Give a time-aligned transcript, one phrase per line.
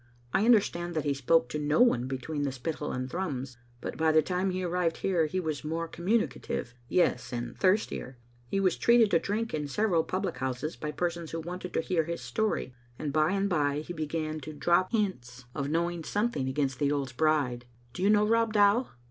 [0.33, 4.11] I understand that he spoke to no one between the Spittal and Thrums, but by
[4.11, 8.17] the time he arrived here he was more communi cative; yes, and thirstier.
[8.47, 12.05] He was treated to drink in several public houses by persons who wanted to hear
[12.05, 15.03] his story, and by and by he began to drop hints ot Digitized by VjOOQ
[15.03, 15.19] IC m «be
[15.67, 15.71] I4ttie AtnMet.
[15.71, 17.65] knowing something against the earl's bride.
[17.93, 18.87] Do yon know Rob Dow?"